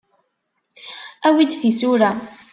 Awi-d 1.27 1.51
tisura. 1.61 2.11